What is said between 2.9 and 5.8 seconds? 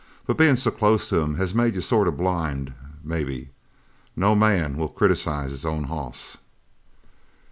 maybe! No man will criticize his